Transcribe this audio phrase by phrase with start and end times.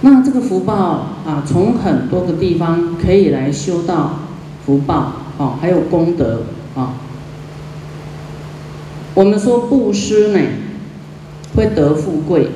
[0.00, 0.74] 那这个福报
[1.26, 4.20] 啊，从很多个地方可以来修到
[4.64, 6.42] 福报啊，还有功德
[6.76, 6.94] 啊。
[9.14, 10.40] 我们说布施呢，
[11.56, 12.48] 会得富贵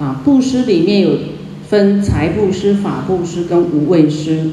[0.00, 0.20] 啊。
[0.24, 1.10] 布施里面有
[1.68, 4.50] 分财布施、法布施跟无畏施。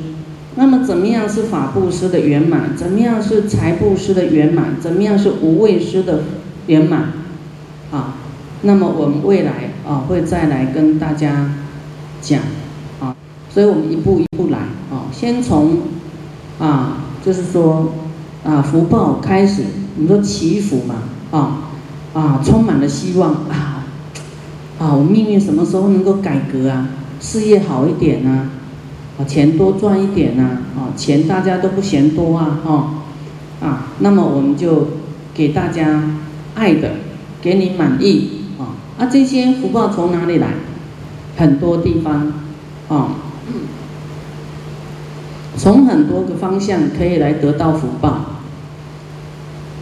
[0.58, 2.78] 那么怎么样是法布施的圆满？
[2.78, 4.80] 怎么样是财布施的圆满？
[4.80, 6.22] 怎么样是无畏施的
[6.68, 7.12] 圆满？
[7.92, 8.14] 啊，
[8.62, 11.50] 那么我们未来啊会再来跟大家
[12.26, 12.42] 讲
[13.00, 13.16] 啊，
[13.54, 14.58] 所以我们一步一步来
[14.90, 15.78] 啊，先从
[16.60, 17.94] 啊就是说
[18.44, 19.64] 啊福报开始，
[19.96, 20.96] 你说祈福嘛。
[21.32, 21.62] 啊
[22.14, 23.84] 啊，充满了希望啊
[24.80, 24.94] 啊！
[24.96, 26.88] 我命运什么时候能够改革啊？
[27.20, 28.52] 事业好一点呢？
[29.20, 30.60] 啊，钱多赚一点呢？
[30.78, 32.62] 啊，钱大家都不嫌多啊！
[32.64, 32.94] 哈
[33.60, 34.88] 啊，那么我们就
[35.34, 36.04] 给大家
[36.54, 36.92] 爱的，
[37.42, 38.80] 给你满意啊！
[38.98, 40.54] 啊，这些福报从哪里来？
[41.38, 42.34] 很多地方
[42.90, 43.16] 啊，
[45.58, 48.42] 从很多个方向可以来得到福报，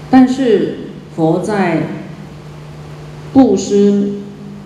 [0.09, 0.79] 但是。
[1.15, 1.83] 佛在
[3.33, 4.13] 布施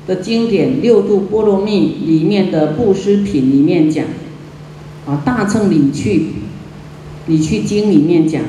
[0.07, 4.05] 的经典《六度波罗蜜》里面的布施品里面讲，
[5.05, 6.19] 啊，《大乘理趣》
[7.25, 8.41] 理趣经里面讲，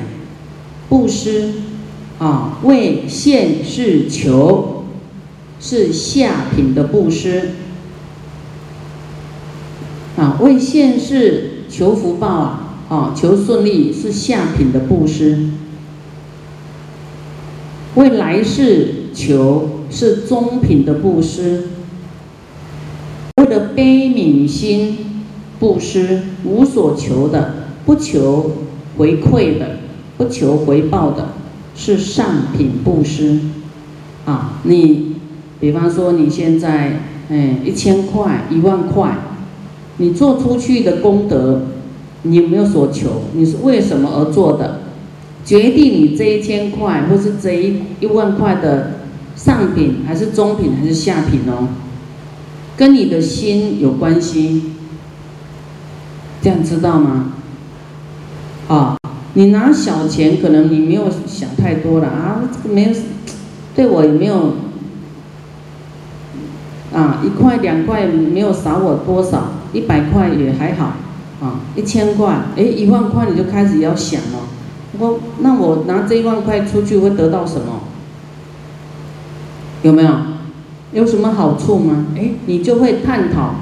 [0.87, 1.55] 布施
[2.19, 4.85] 啊，为现世求
[5.59, 7.49] 是下品的布施，
[10.19, 15.45] 啊，为现世求福报啊，啊，求顺利是下品的布施。
[17.95, 21.69] 为来世求是中品的布施，
[23.37, 25.23] 为了悲悯心
[25.57, 27.53] 布施，无所求的，
[27.85, 28.51] 不求
[28.97, 29.77] 回馈的，
[30.17, 31.29] 不求回报的，
[31.75, 33.39] 是上品布施。
[34.25, 35.15] 啊，你
[35.61, 39.17] 比方说你现在，哎，一千块、一万块，
[39.99, 41.61] 你做出去的功德，
[42.23, 43.21] 你有没有所求？
[43.33, 44.81] 你是为什么而做的？
[45.45, 48.91] 决定你这一千块或是这一一万块的
[49.35, 51.69] 上品还是中品还是下品哦，
[52.77, 54.73] 跟你的心有关系，
[56.41, 57.33] 这样知道吗？
[58.67, 58.97] 啊，
[59.33, 62.91] 你拿小钱可能你没有想太多了啊，没有，
[63.75, 64.53] 对我也没有，
[66.93, 70.93] 啊，一块两块没有少我多少，一百块也还好，
[71.41, 74.39] 啊，一千块，哎，一万块你就开始要想了。
[74.97, 77.81] 我那我拿这一万块出去会得到什么？
[79.83, 80.09] 有没有？
[80.91, 82.07] 有什么好处吗？
[82.17, 83.55] 哎，你就会探讨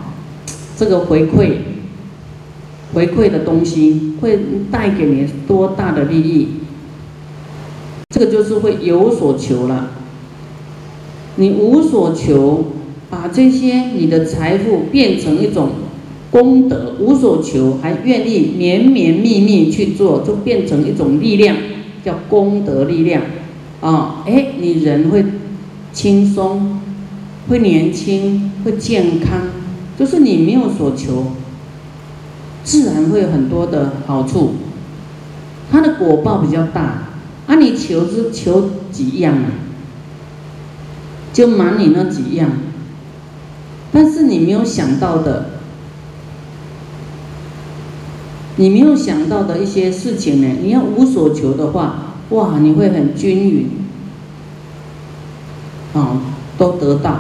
[0.77, 1.57] 这个回馈，
[2.93, 4.39] 回馈的东西会
[4.71, 6.47] 带给你多大的利益？
[8.09, 9.89] 这个就是会有所求了。
[11.35, 12.67] 你无所求，
[13.09, 15.69] 把这些你的财富变成一种。
[16.29, 21.55] 功德无所求，还愿意绵绵密密去做，就变成一种力量，
[22.03, 23.21] 叫功德力量。
[23.79, 25.23] 啊，哎，你人会
[25.93, 26.79] 轻松，
[27.47, 29.41] 会年轻，会健康，
[29.97, 31.27] 就是你没有所求，
[32.63, 34.55] 自然会有很多的好处。
[35.71, 37.09] 它的果报比较大，
[37.47, 39.51] 啊，你求是求几样啊？
[41.31, 42.49] 就满你那几样，
[43.91, 45.51] 但是你没有想到的。
[48.59, 50.47] 你没有想到的一些事情呢？
[50.63, 53.69] 你要无所求的话，哇，你会很均匀，
[55.93, 56.19] 啊，
[56.57, 57.19] 都得到，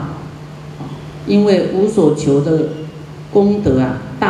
[1.27, 2.69] 因为无所求的
[3.31, 4.29] 功德啊大，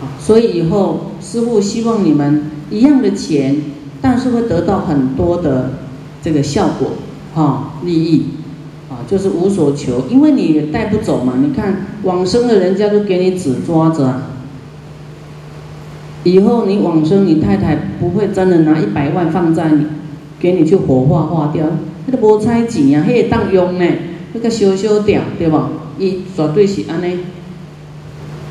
[0.00, 3.62] 啊，所以以后师傅希望你们一样的钱，
[4.02, 5.74] 但是会得到很多的
[6.20, 6.90] 这个效果，
[7.34, 8.26] 哈，利益，
[8.90, 11.34] 啊，就是无所求，因为你带不走嘛。
[11.40, 14.22] 你看往生的人家都给你纸抓着。
[16.26, 19.86] 以后你往生，你太太不会真的拿一百万放在你，
[20.40, 21.64] 给你去火化化掉，
[22.06, 23.86] 那个无彩钱啊，迄个当用呢，
[24.32, 25.56] 那个烧烧掉，对不？
[26.00, 27.20] 伊绝对是安尼。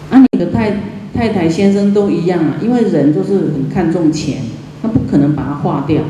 [0.09, 0.83] 啊，你的太
[1.13, 4.37] 太太先生都一样啊，因为人都是很看重钱，
[4.81, 6.01] 他不可能把它化掉。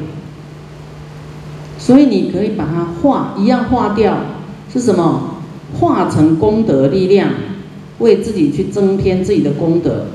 [1.79, 4.19] 所以你可以把它化，一样化掉，
[4.71, 5.31] 是什么？
[5.79, 7.29] 化成功德力量，
[7.97, 10.05] 为自己去增添自己的功德。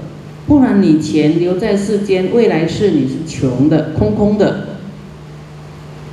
[0.50, 4.78] 不然你钱留在世间，未来世你是穷的、空空的，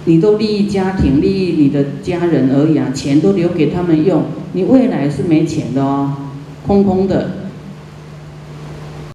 [0.06, 6.14] 你都利益家庭、利益你的家人而已啊，钱都留给他们用，你未来是没钱的哦，
[6.68, 7.32] 空空的。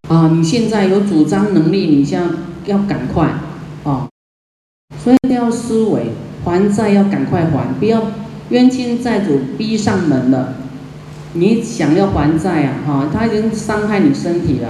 [0.08, 2.28] 啊，你现在有主张能力，你像
[2.66, 3.32] 要赶快
[3.84, 4.08] 啊，
[4.98, 6.06] 所以要思维
[6.44, 8.02] 还债要赶快还，不要
[8.48, 10.54] 冤亲债主逼上门了，
[11.34, 14.68] 你想要还债啊，哈，他已经伤害你身体了，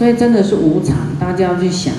[0.00, 1.92] 所以真的是无常，大家要去想，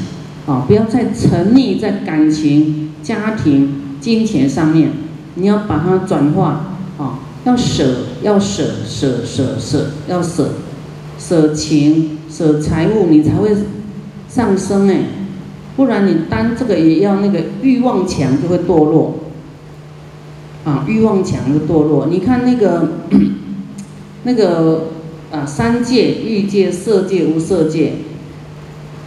[0.47, 4.89] 啊，不要再沉溺在感情、家庭、金钱上面，
[5.35, 10.49] 你要把它转化，啊，要舍，要舍，舍舍舍，要舍，
[11.19, 13.55] 舍情，舍财物，你才会
[14.27, 15.03] 上升哎，
[15.75, 19.19] 不然你单这个也要那个欲望强就会堕落。
[20.65, 22.07] 啊，欲望强就堕落。
[22.09, 22.93] 你看那个，
[24.23, 24.87] 那个
[25.31, 27.93] 啊，三界、欲界、色界、无色界，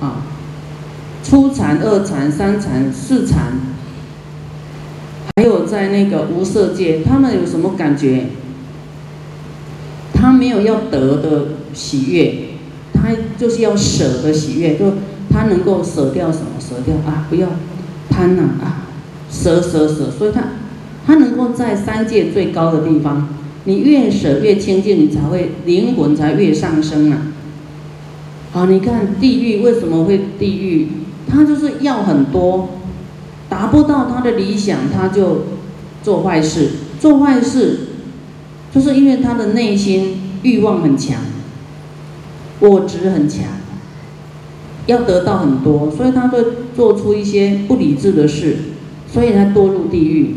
[0.01, 0.23] 啊，
[1.23, 3.53] 初禅、二禅、三禅、四禅，
[5.37, 8.27] 还有在那个无色界，他们有什么感觉？
[10.13, 12.35] 他没有要得的喜悦，
[12.93, 14.95] 他就是要舍的喜悦，就
[15.31, 16.47] 他能够舍掉什么？
[16.59, 17.49] 舍掉啊，不要
[18.09, 18.87] 贪呐啊，
[19.31, 20.43] 舍舍舍，所以他。
[21.07, 23.29] 他能够在三界最高的地方，
[23.65, 27.33] 你越舍越清净，你才会灵魂才越上升啊！
[28.53, 30.89] 好，你看地狱为什么会地狱？
[31.27, 32.69] 他就是要很多，
[33.49, 35.47] 达不到他的理想，他就
[36.03, 36.69] 做坏事。
[37.01, 37.79] 做坏事，
[38.75, 41.17] 就是因为他的内心欲望很强，
[42.61, 43.45] 我执很强，
[44.87, 46.39] 要得到很多，所以他会
[46.77, 48.57] 做出一些不理智的事，
[49.11, 50.37] 所以他堕入地狱。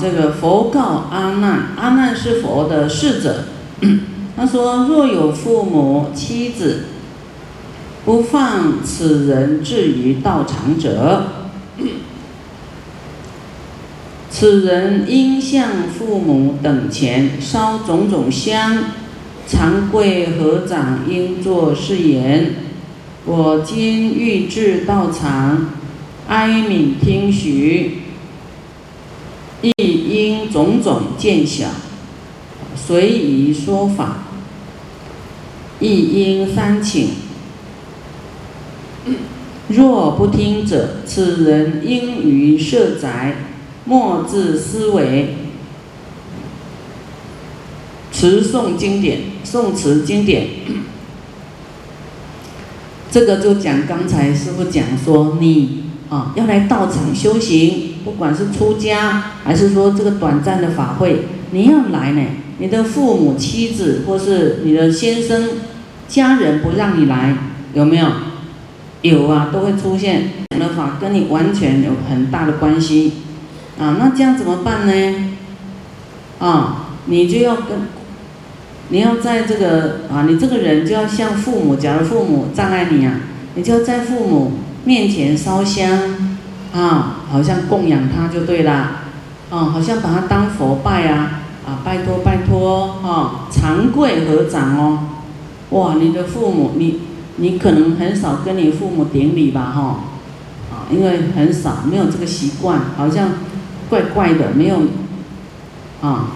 [0.00, 3.44] 这个佛告阿难，阿难是佛的侍者。
[4.36, 6.84] 他说：若有父母妻子
[8.04, 11.26] 不放此人置于道场者，
[14.28, 18.84] 此人应向父母等前烧种种香，
[19.46, 22.54] 长跪合掌，应作是言：
[23.24, 25.68] 我今欲至道场，
[26.28, 28.03] 哀悯听许。
[29.64, 31.68] 亦因种种见晓，
[32.76, 34.04] 随宜说法；
[35.80, 37.08] 亦因三请。
[39.68, 43.36] 若不听者，此人应于舍宅，
[43.86, 45.36] 莫自思维，
[48.12, 50.46] 持诵经典，诵持经典。
[53.10, 57.93] 这个就讲刚才师傅讲说，你啊要来道场修行。
[58.04, 62.20] 不管是出家，还是说这个短暂的法会，你要来呢？
[62.58, 65.48] 你的父母、妻子，或是你的先生、
[66.06, 67.34] 家人不让你来，
[67.72, 68.06] 有没有？
[69.00, 70.30] 有啊，都会出现。
[70.50, 73.14] 讲的法跟你完全有很大的关系
[73.78, 75.34] 啊，那这样怎么办呢？
[76.38, 77.88] 啊，你就要跟，
[78.90, 83.20] 你要在这个啊，你这个人就要向父母，假如父母障碍你啊，
[83.54, 84.52] 你就要在父母
[84.84, 86.34] 面前烧香。
[86.74, 88.72] 啊，好像供养他就对了，
[89.50, 95.00] 啊，好像把他当佛拜啊，啊，拜托拜托，哈，长跪合掌哦，
[95.70, 97.00] 哇，你的父母，你
[97.38, 99.82] 你可能很少跟你父母顶礼吧，哈，
[100.70, 103.30] 啊，因为很少，没有这个习惯，好像
[103.90, 104.82] 怪怪的，没有，
[106.02, 106.26] 啊，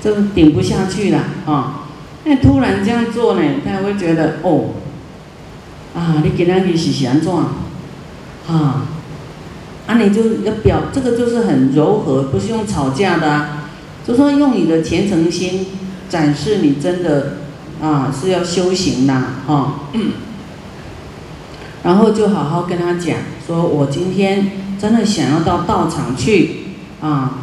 [0.00, 1.82] 这顶不下去了，啊，
[2.24, 4.70] 那突然这样做呢，他会觉得哦，
[5.94, 7.30] 啊，你今天你是想怎，
[8.48, 8.86] 啊？
[9.86, 13.70] 啊，你就要表这个就是很柔和，不是用吵架的啊，
[14.06, 15.66] 就说用你的虔诚心
[16.08, 17.38] 展示你真的
[17.80, 19.14] 啊是要修行的
[19.46, 19.88] 哈，
[21.84, 26.64] 然后就好好跟他讲，说我今天真的想要到道场去
[27.00, 27.38] 啊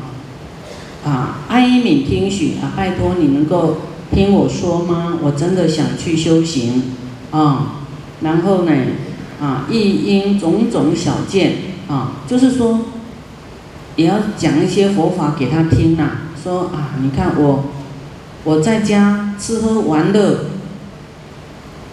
[1.06, 3.77] 啊，哀悯听许啊，拜托你能够
[4.12, 5.18] 听我说吗？
[5.22, 6.84] 我真的想去修行
[7.32, 7.84] 啊，
[8.22, 8.72] 然后呢
[9.41, 11.73] 啊，亦因种种小见。
[11.88, 12.80] 啊，就是说，
[13.96, 16.12] 也要讲一些佛法给他听呐。
[16.42, 17.66] 说啊，你看我，
[18.44, 20.46] 我在家吃喝玩乐，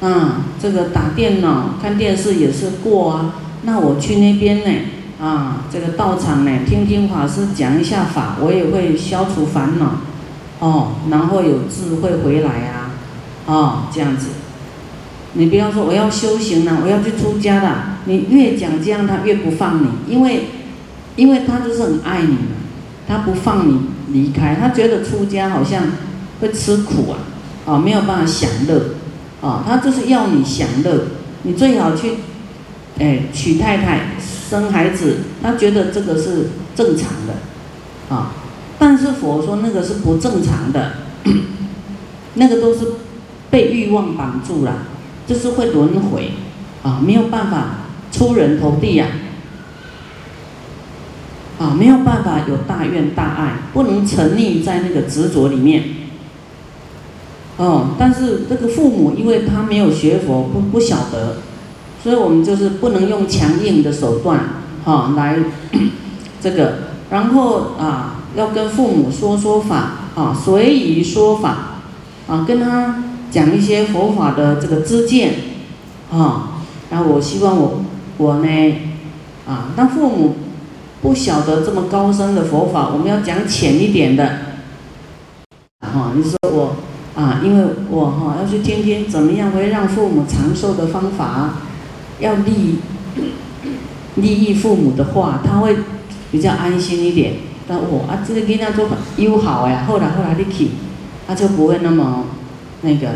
[0.00, 3.34] 啊，这个打电脑、看电视也是过啊。
[3.62, 10.00] 那我去那边呢，啊，这个道场呢，听听法师讲一下法，我也会消除烦恼，
[10.58, 12.90] 哦，然后有智慧回来啊，
[13.46, 14.28] 哦，这样子。
[15.34, 17.98] 你不要说我要修行了，我要去出家了。
[18.06, 20.46] 你越讲这样，他越不放你，因为，
[21.16, 22.56] 因为他就是很爱你嘛，
[23.06, 25.84] 他不放你离开，他觉得出家好像
[26.40, 27.18] 会吃苦啊，
[27.66, 28.94] 啊，没有办法享乐，
[29.40, 31.06] 啊，他就是要你享乐，
[31.42, 32.14] 你最好去，
[32.98, 34.16] 哎，娶太太
[34.50, 38.32] 生孩子，他觉得这个是正常的，啊，
[38.78, 40.94] 但是佛说那个是不正常的，
[42.34, 42.80] 那个都是
[43.50, 44.86] 被欲望绑住了。
[45.30, 46.32] 就是会轮回，
[46.82, 47.66] 啊，没有办法
[48.10, 49.06] 出人头地呀。
[51.56, 55.84] 啊，没有办法有大愿大爱，不能沉溺在那个执着里面。
[57.58, 61.36] 哦，但是这个父母，因为他没有学佛，不不晓得，
[62.02, 64.40] 所以我们就是不能用强硬的手段，
[64.84, 65.38] 哈，来
[66.42, 66.78] 这个，
[67.10, 71.76] 然后啊，要跟父母说说法，啊，随意说法，
[72.26, 75.34] 啊，跟他讲一些佛法的这个知见，
[76.10, 77.82] 啊，然后我希望我
[78.16, 78.74] 我呢，
[79.46, 80.36] 啊，当父母
[81.02, 84.24] 不晓得这么高深的佛法，我们要讲浅一点的，
[85.80, 86.76] 啊，你说我。
[87.12, 91.54] 啊，因为我哈要去听听怎么样会让父母长寿的方法，
[92.20, 92.76] 要利
[94.14, 95.76] 利益父母的话，他会
[96.30, 97.34] 比较安心一点。
[97.68, 100.68] 但我啊，这个跟他做友好呀，后来后来你去，
[101.26, 102.24] 他就不会那么
[102.82, 103.08] 那个。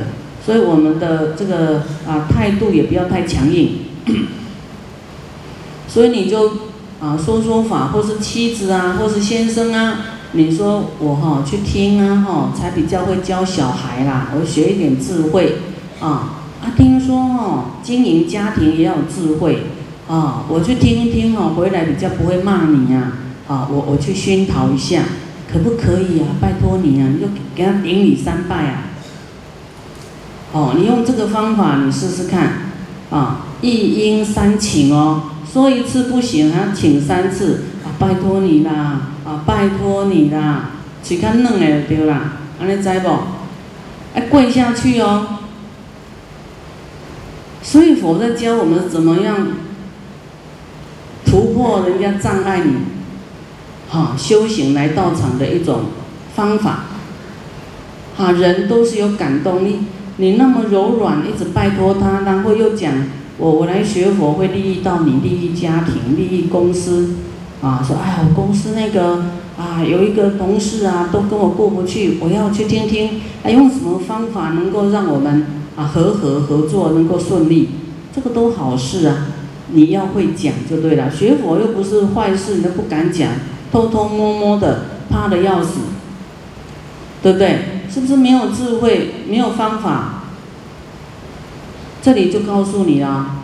[0.44, 3.78] 所以我们的这个啊态度也不要太强硬。
[5.88, 6.50] 所以你就
[7.00, 10.06] 啊说说法，或是妻子啊，或是先生啊。
[10.36, 15.58] 你说我哈去听啊哈，才比较会教小孩啦，我学一点智慧
[16.00, 16.74] 啊啊！
[16.76, 19.62] 听说哈经营家庭也要有智慧
[20.08, 23.12] 啊，我去听一听哈，回来比较不会骂你呀
[23.46, 23.68] 啊！
[23.70, 25.04] 我我去熏陶一下，
[25.52, 26.34] 可不可以啊？
[26.40, 28.82] 拜托你啊，你就给他顶礼三拜啊！
[30.54, 32.70] 哦，你用这个方法你试试看
[33.10, 39.10] 啊，一应三请哦，说一次不行啊，请三次啊，拜托你啦。
[39.24, 43.08] 啊，拜托你啦，嘴较嫩的就对啦，安尼知不？
[44.14, 45.38] 哎，跪下去哦。
[47.62, 49.48] 所以佛在教我们怎么样
[51.24, 52.74] 突破人家障碍，你，
[53.88, 55.84] 哈，修行来道场的一种
[56.36, 56.80] 方法。
[58.14, 59.78] 哈，人都是有感动力，
[60.16, 62.92] 你那么柔软，一直拜托他，然后又讲
[63.38, 67.14] 我我来学佛会利益到你，利益家庭，利益公司。
[67.62, 69.24] 啊，说哎呀，我公司那个
[69.56, 77.70] 啊，有一个同事啊，都跟我过不去，我要去听听，哎，用什么方法能够让我们啊和和合作能够顺利？
[78.14, 79.28] 这个都好事啊，
[79.72, 81.10] 你要会讲就对了。
[81.10, 83.30] 学佛又不是坏事，你都不敢讲，
[83.72, 85.80] 偷偷摸摸的，怕的要死，
[87.22, 87.73] 对不对？
[87.94, 90.24] 是不是没有智慧，没有方法？
[92.02, 93.36] 这里就告诉你了，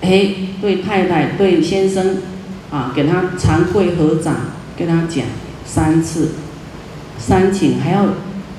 [0.00, 0.30] 哎，
[0.60, 2.18] 对太太，对先生。
[2.70, 4.32] 啊，给他长跪合掌，
[4.78, 5.24] 跟他讲
[5.66, 6.34] 三次，
[7.18, 8.04] 三请还要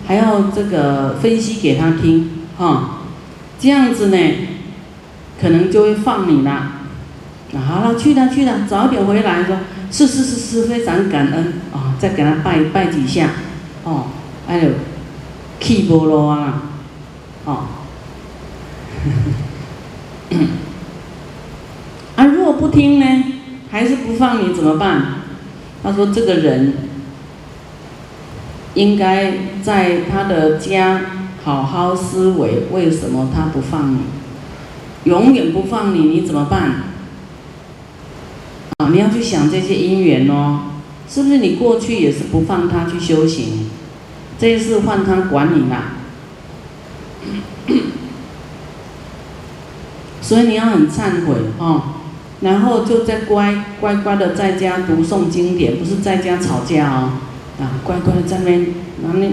[0.05, 3.03] 还要这个分析给他听，哈，
[3.57, 4.17] 这样子呢，
[5.39, 6.73] 可能就会放你了。
[7.65, 9.55] 好了，去了去了，早点回来，说
[9.89, 13.29] 是是是是，非常感恩啊，再给他拜拜几下，
[13.85, 14.07] 哦，
[14.45, 14.71] 哎呦，
[15.61, 16.63] 气波罗啊，
[17.45, 17.67] 哦，
[22.17, 23.05] 啊，如果不听呢？
[23.69, 25.21] 还是不放你怎么办？
[25.81, 26.73] 他说：“这个人
[28.73, 31.01] 应该在他的家
[31.43, 33.99] 好好思维，为什么他不放你？
[35.05, 36.83] 永远不放你，你怎么办？
[38.77, 40.59] 啊，你要去想这些因缘哦，
[41.07, 43.69] 是不是你过去也是不放他去修行？
[44.41, 45.97] 这一次换他管你啦，
[50.19, 51.83] 所以你要很忏悔哦。”
[52.41, 57.11] 然后就在乖乖乖的在家读诵经典，不是在家吵架哦，
[57.59, 58.65] 啊，乖乖的在那，
[59.03, 59.27] 那那，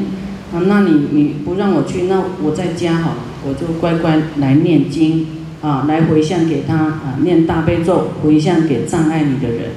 [0.53, 3.15] 啊，那你你不让我去，那我在家好，
[3.47, 5.27] 我就乖乖来念经，
[5.63, 9.71] 啊，来回向给他，啊，念大悲咒回向给障碍你的人，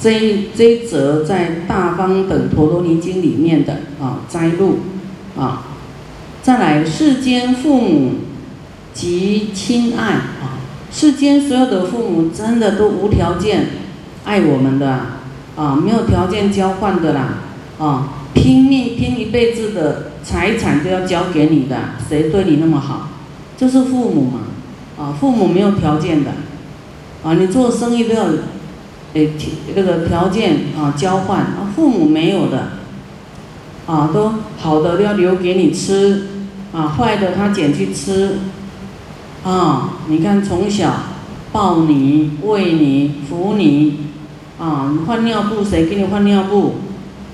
[0.00, 4.78] 这一这一则在《大方等陀罗尼经》里面的啊摘录，
[5.36, 5.64] 啊，
[6.42, 8.12] 再来世间父母
[8.94, 10.56] 及亲爱啊。
[10.90, 13.66] 世间所有的父母真的都无条件
[14.24, 15.00] 爱我们的
[15.54, 17.34] 啊，没有条件交换的啦
[17.78, 21.76] 啊，拼命拼一辈子的财产都要交给你的，
[22.08, 23.10] 谁对你那么好？
[23.56, 24.40] 就是父母嘛
[24.98, 26.30] 啊，父母没有条件的
[27.22, 28.24] 啊，你做生意都要
[29.14, 29.30] 诶
[29.74, 32.72] 那个条件啊交换啊，父母没有的
[33.86, 36.28] 啊，都好的都要留给你吃
[36.72, 38.38] 啊，坏的他捡去吃。
[39.42, 40.92] 啊，你看从小
[41.50, 44.00] 抱你、喂你、扶你，
[44.58, 46.74] 啊，你换尿布谁给你换尿布？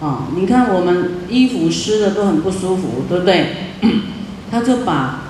[0.00, 3.46] 啊，你看我们衣服湿的都很不舒服，对不对？
[4.52, 5.22] 他就把，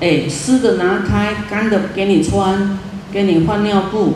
[0.00, 2.78] 哎，湿的拿开，干的给你穿，
[3.12, 4.14] 给你换尿布，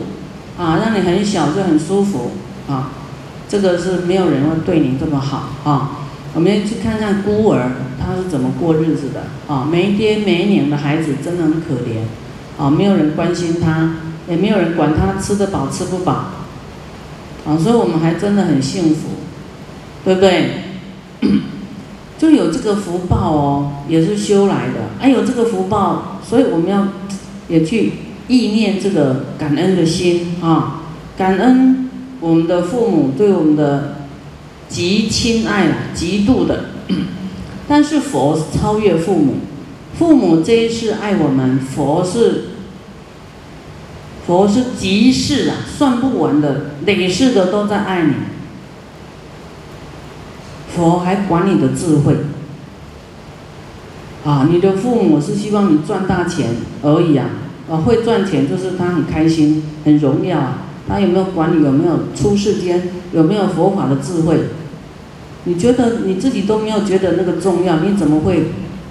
[0.59, 2.31] 啊，让你很小就很舒服，
[2.67, 2.91] 啊，
[3.47, 5.91] 这个是没有人会对你这么好，啊。
[6.35, 9.67] 我们去看看孤儿，他是怎么过日子的啊？
[9.71, 12.03] 没爹没娘的孩子真的很可怜，
[12.61, 13.95] 啊，没有人关心他，
[14.29, 16.25] 也没有人管他吃得饱吃不饱，
[17.47, 19.07] 啊，所以我们还真的很幸福，
[20.05, 20.65] 对不对？
[22.19, 24.89] 就有这个福报哦，也是修来的。
[24.99, 26.89] 哎，有这个福报，所以我们要
[27.47, 27.93] 也去
[28.29, 30.83] 意念这个感恩的心啊，
[31.17, 31.89] 感恩
[32.21, 33.95] 我们的父母对我们的
[34.69, 36.65] 极亲爱，极度的。
[37.67, 39.33] 但是佛超越父母，
[39.97, 42.45] 父母这一世爱我们，佛是
[44.25, 48.13] 佛是极世啊，算不完的累世的都在爱你。
[50.75, 52.15] 佛还管你的智慧
[54.23, 54.47] 啊！
[54.49, 56.51] 你的父母是希望你赚大钱
[56.83, 57.25] 而已啊！
[57.69, 60.57] 啊，会赚钱就是他很开心、很荣耀啊！
[60.87, 61.63] 他有没有管你？
[61.63, 62.89] 有没有出世间？
[63.13, 64.39] 有没有佛法的智慧？
[65.43, 68.45] 你觉得你自己都没有觉得那个重要，你怎么会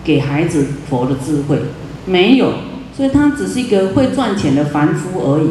[0.04, 1.58] 给孩子佛的智慧？
[2.06, 2.52] 没有，
[2.96, 5.50] 所以他只是一个会赚钱的凡夫而已。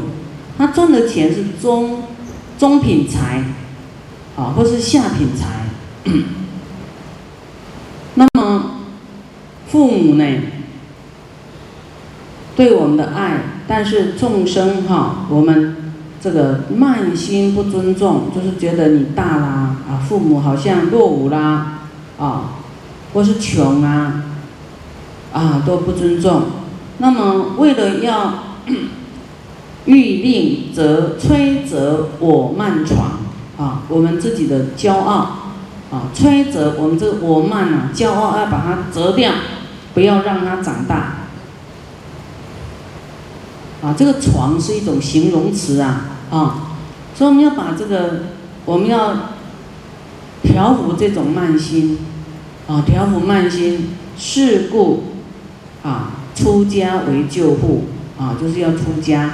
[0.58, 2.04] 他赚的钱是中
[2.58, 3.44] 中品财
[4.38, 5.66] 啊，或是下品财。
[8.16, 8.78] 那么，
[9.68, 10.26] 父母呢？
[12.58, 21.82] 对我们的爱，但是众生哈，我们这个慢心不尊重，就是觉得你大啦啊，父母好像落伍啦
[22.18, 22.56] 啊，
[23.14, 24.24] 或是穷啊
[25.32, 26.42] 啊都不尊重。
[26.98, 28.34] 那么为了要
[29.86, 33.20] 欲令则摧折我慢闯
[33.56, 35.44] 啊，我们自己的骄傲。
[35.90, 39.32] 啊，摧折我们这个我慢啊，骄傲要把它折掉，
[39.94, 41.17] 不要让它长大。
[43.82, 46.76] 啊，这个床是一种形容词啊，啊，
[47.16, 48.24] 所以我们要把这个，
[48.66, 49.16] 我们要
[50.42, 52.00] 调伏这种慢心，
[52.68, 55.04] 啊，调伏慢心，是故，
[55.84, 57.86] 啊，出家为救护，
[58.18, 59.32] 啊，就是要出家，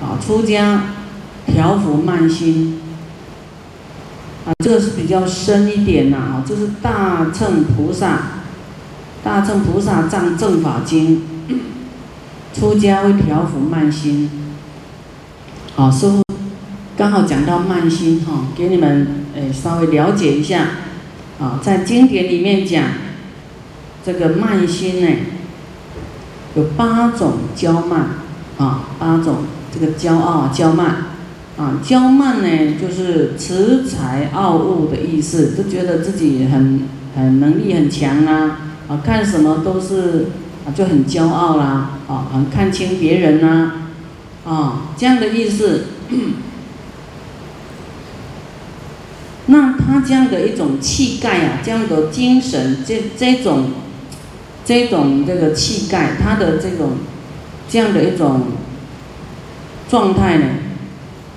[0.00, 0.82] 啊，出家
[1.46, 2.78] 调伏慢心。
[4.44, 8.22] 啊，这个是比较深一点呐，啊，这是大乘菩萨，
[9.22, 11.22] 大乘菩萨藏正法经，
[12.52, 14.30] 出家会调伏慢心。
[15.74, 16.22] 好，师傅
[16.96, 20.66] 刚好讲到慢心哈，给你们诶稍微了解一下。
[21.40, 22.84] 啊，在经典里面讲，
[24.04, 25.08] 这个慢心呢，
[26.54, 28.10] 有八种骄慢，
[28.58, 29.38] 啊，八种
[29.72, 31.06] 这个骄傲骄慢。
[31.58, 36.82] 啊，骄慢呢，就是恃才傲物的意思，就觉得自己很
[37.14, 40.28] 很能力很强啊，啊，看什么都是
[40.66, 43.72] 啊就很骄傲啦，啊，很看清别人呐，
[44.44, 45.84] 啊，这样的意思。
[49.46, 53.70] 那他这样的一种气概啊，这样的精神，这这种
[54.64, 56.92] 这种这个气概，他的这种
[57.68, 58.42] 这样的一种
[59.88, 60.46] 状态呢？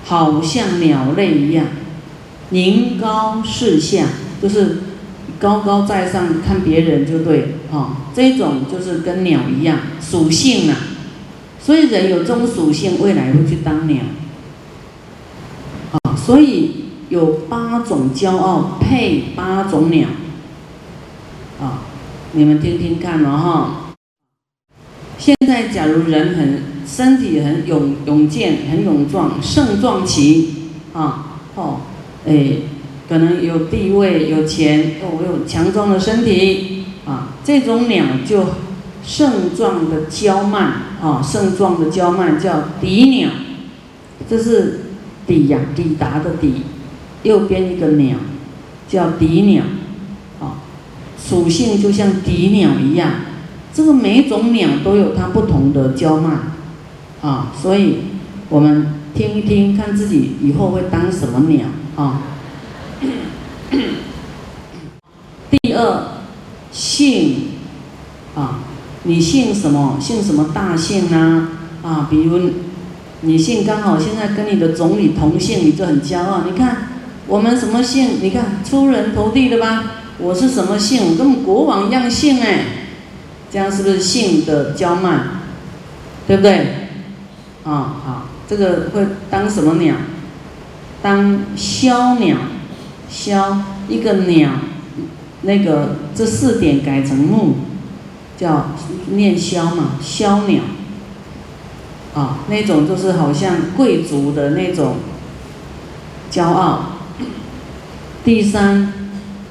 [0.04, 1.66] 好像鸟类一样，
[2.50, 4.06] 宁高视下，
[4.40, 4.82] 就是
[5.38, 10.76] 高高在上看别人就对，哈，这种就是跟鸟一样属性啊，
[11.60, 14.02] 所以人有这种属性，未来会去当鸟，
[15.92, 20.08] 啊，所以有八种骄傲配八种鸟，
[21.60, 21.82] 啊，
[22.32, 23.92] 你们听听看了哈。
[25.18, 26.76] 现在假如人很。
[26.86, 31.80] 身体很勇勇健，很勇壮，盛壮旗啊，哦，
[32.24, 32.58] 哎，
[33.08, 38.44] 可能有地位、有钱，哦，我有强壮的身体啊，这种鸟就
[39.04, 43.30] 盛壮的娇慢啊，盛壮的娇慢叫抵鸟，
[44.28, 44.80] 这是
[45.26, 46.62] 抵呀，抵达的抵，
[47.22, 48.16] 右边一个鸟
[48.88, 49.62] 叫抵鸟，
[50.40, 50.58] 啊，
[51.16, 53.10] 属性就像抵鸟一样，
[53.72, 56.52] 这个每种鸟都有它不同的娇慢。
[57.22, 57.96] 啊，所以
[58.50, 61.66] 我们听一听，看自己以后会当什么鸟
[61.96, 62.22] 啊。
[65.50, 66.22] 第二，
[66.72, 67.50] 姓
[68.34, 68.60] 啊，
[69.04, 69.98] 你姓什么？
[70.00, 71.48] 姓什么大姓呢？
[71.82, 72.50] 啊，比如
[73.20, 76.42] 你姓刚好现在跟你的总理同姓，你就很骄傲。
[76.50, 76.88] 你看
[77.26, 78.20] 我们什么姓？
[78.20, 79.84] 你看出人头地的吧？
[80.18, 81.10] 我是什么姓？
[81.10, 82.64] 我跟国王一样姓哎，
[83.50, 85.42] 这样是不是姓的骄慢？
[86.26, 86.88] 对不对？
[87.64, 89.94] 啊，好，这个会当什么鸟？
[91.02, 92.36] 当枭鸟，
[93.10, 93.58] 枭
[93.88, 94.50] 一个鸟，
[95.46, 97.54] 那个这四点改成木，
[98.36, 98.72] 叫
[99.12, 100.62] 念枭嘛，枭鸟。
[102.14, 104.96] 啊，那种就是好像贵族的那种
[106.30, 106.80] 骄傲。
[108.24, 108.92] 第三，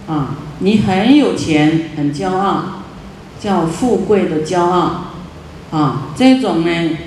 [0.08, 2.84] 啊，你很有钱，很骄傲，
[3.40, 5.14] 叫富贵的骄傲。
[5.72, 6.98] 啊，这种呢？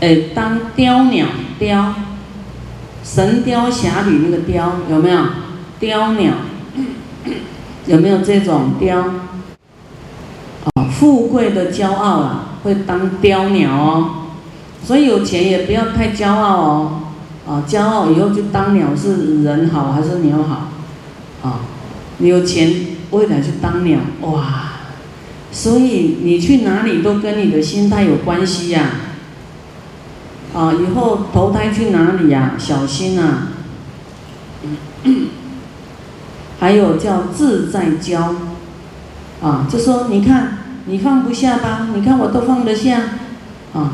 [0.00, 1.26] 哎，当雕鸟
[1.58, 1.94] 雕，
[3.04, 5.20] 神雕侠侣那个雕有没有？
[5.84, 6.32] 雕鸟
[7.84, 9.00] 有没有这种雕？
[10.64, 14.10] 啊，富贵的骄傲啊，会当雕鸟哦。
[14.82, 17.00] 所以有钱也不要太骄傲哦。
[17.46, 20.68] 啊，骄傲以后就当鸟是人好还是鸟好？
[21.46, 21.60] 啊，
[22.16, 22.72] 你有钱
[23.10, 24.70] 未来去当鸟哇！
[25.52, 28.88] 所以你去哪里都跟你的心态有关系呀。
[30.54, 32.54] 啊，以后投胎去哪里呀？
[32.56, 33.48] 小心啊！
[36.64, 38.18] 还有叫自在骄，
[39.42, 41.88] 啊，就说你看你放不下吧？
[41.94, 43.02] 你看我都放得下，
[43.74, 43.92] 啊，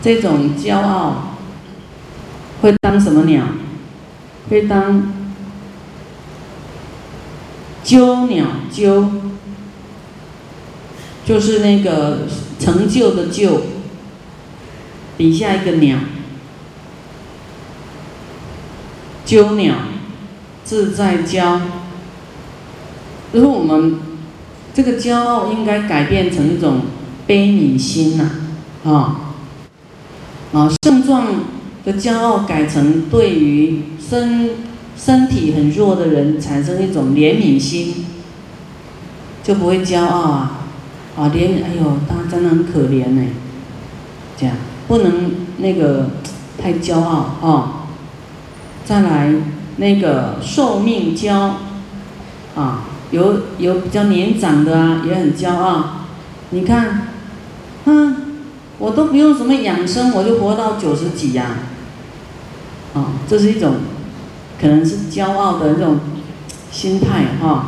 [0.00, 1.36] 这种骄傲
[2.62, 3.44] 会当什么鸟？
[4.48, 5.12] 会当
[7.84, 9.10] 鸠鸟，鸠
[11.26, 12.20] 就是那个
[12.58, 13.60] 成就的就。
[15.18, 15.98] 底下一个鸟，
[19.26, 19.74] 鸠鸟，
[20.64, 21.60] 自在骄。
[23.32, 23.98] 如果我们
[24.74, 26.82] 这个骄傲应该改变成一种
[27.26, 28.30] 悲悯心呐，
[28.84, 29.34] 啊，
[30.52, 31.26] 啊，盛壮
[31.84, 34.50] 的骄傲改成对于身
[34.96, 38.06] 身体很弱的人产生一种怜悯心，
[39.42, 40.60] 就不会骄傲啊，
[41.16, 43.22] 啊，怜，哎呦，他真的很可怜呢，
[44.36, 44.56] 这样。
[44.88, 46.10] 不能那个
[46.60, 47.86] 太骄傲啊！
[48.84, 49.32] 再来
[49.76, 51.32] 那个寿命骄
[52.56, 56.06] 啊，有有比较年长的啊，也很骄傲。
[56.50, 57.08] 你看，
[57.84, 58.16] 嗯，
[58.78, 61.58] 我都不用什么养生，我就活到九十几呀！
[62.94, 63.76] 啊，这是一种
[64.60, 66.00] 可能是骄傲的那种
[66.70, 67.66] 心态哈。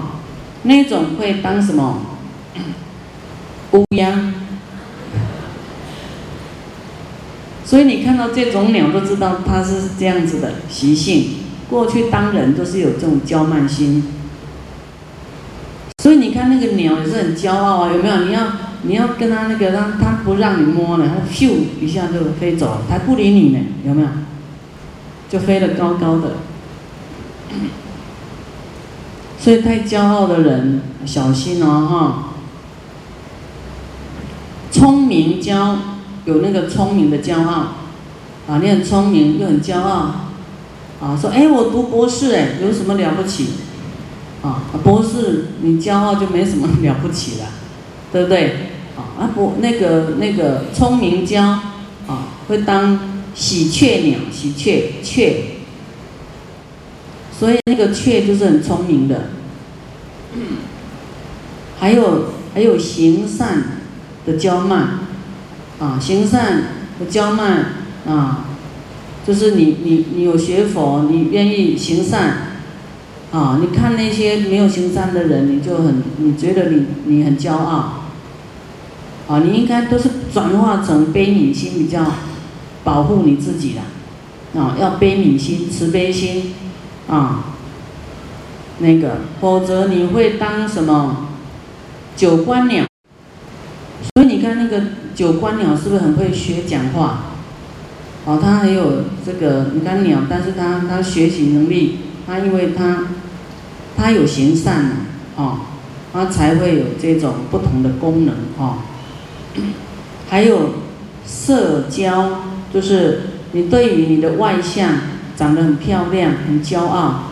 [0.65, 2.03] 那种会当什么
[3.73, 4.33] 乌鸦？
[7.65, 11.37] 所以你看到这种鸟，都知道它是这样子的习性。
[11.71, 14.05] 过去当人都是有这种骄慢心，
[16.03, 18.25] 所以你看那个鸟也是很骄傲啊，有没有？
[18.25, 18.41] 你要
[18.83, 24.09] 你要跟它那个，让它不让你摸呢，它咻一下就飞走了，它不理你呢，有没有？
[25.31, 26.33] 就飞得高高的。
[29.39, 32.33] 所以太骄傲的人小心哦，哈。
[34.73, 35.77] 聪明骄。
[36.25, 37.75] 有那个聪明的骄傲，
[38.49, 40.15] 啊，你很聪明又很骄傲，
[41.01, 43.49] 啊，说哎我读博士哎有什么了不起，
[44.43, 47.47] 啊，博士你骄傲就没什么 了不起了，
[48.13, 48.57] 对不对？
[48.97, 52.99] 啊，不那个那个聪明骄，啊，会当
[53.35, 55.45] 喜鹊鸟，喜鹊雀，
[57.39, 59.31] 所以那个雀就是很聪明的，
[61.79, 63.81] 还有还有行善
[64.27, 64.99] 的骄慢。
[65.79, 66.63] 啊，行善
[67.01, 67.73] 的骄慢
[68.07, 68.45] 啊，
[69.27, 72.52] 就是你你你有学佛，你愿意行善，
[73.33, 78.03] 啊，你看那些没有行善的人，你就很你觉得你你很骄傲，
[79.27, 82.05] 啊，你应该都是转化成悲悯心比较
[82.85, 86.53] 保护你自己的，啊，要悲悯心、慈悲心，
[87.09, 87.55] 啊，
[88.81, 91.29] 那个，否则你会当什么
[92.15, 92.85] 九官鸟。
[94.15, 97.21] 所以你看那个九官鸟是不是很会学讲话？
[98.27, 103.07] 哦，它很有这个，你看鸟，但是它它学习能力，它因为它
[104.03, 104.91] 它有行善呐，
[105.37, 105.59] 哦，
[106.13, 108.79] 它才会有这种不同的功能哦。
[110.29, 110.71] 还有
[111.25, 112.41] 社交，
[112.75, 113.21] 就是
[113.53, 114.89] 你对于你的外向
[115.37, 117.31] 长得很漂亮，很骄傲，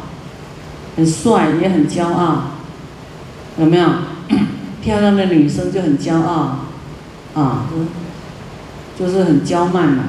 [0.96, 2.52] 很帅也很骄傲，
[3.58, 3.88] 有没有？
[4.80, 6.66] 漂亮的女生就很骄傲。
[7.34, 7.66] 啊，
[8.98, 10.04] 就是很娇慢嘛，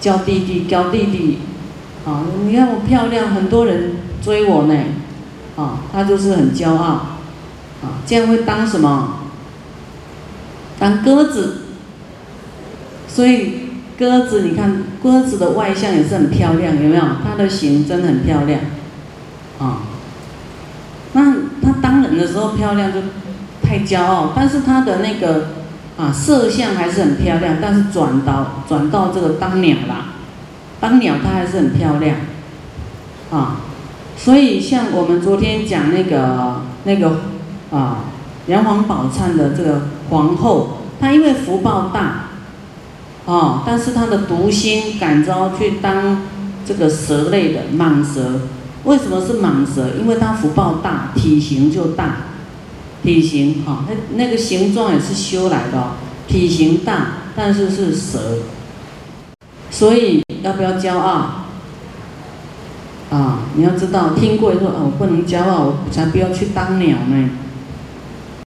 [0.00, 1.38] 娇弟弟，娇弟弟，
[2.06, 4.74] 啊，你看我漂亮，很多人追我呢，
[5.56, 6.84] 啊，他就是很骄傲，
[7.82, 9.20] 啊，这样会当什么？
[10.78, 11.62] 当鸽子，
[13.08, 17.02] 所以鸽子，你看鸽子的外向也是很漂亮，有没有？
[17.24, 18.60] 它的形真的很漂亮，
[19.58, 19.78] 啊，
[21.12, 23.00] 那它当人的时候漂亮就
[23.62, 25.48] 太骄傲，但是它的那个。
[25.98, 30.08] 啊，色相还是很漂亮，但是转到转到这个当鸟啦，
[30.78, 32.18] 当鸟它还是很漂亮，
[33.30, 33.56] 啊，
[34.16, 37.20] 所以像我们昨天讲那个那个
[37.70, 38.04] 啊，
[38.46, 42.30] 梁皇宝忏的这个皇后，她因为福报大，
[43.26, 46.22] 哦，但是她的毒心感召去当
[46.64, 48.40] 这个蛇类的蟒蛇，
[48.84, 49.90] 为什么是蟒蛇？
[50.00, 52.16] 因为它福报大，体型就大。
[53.02, 55.90] 体型哈，那那个形状也是修来的，
[56.26, 58.38] 体型大，但是是蛇，
[59.70, 61.45] 所以要不要骄傲？
[63.10, 67.30] 啊，你要知道，听过以后哦，不能骄傲，我才不要去当鸟呢。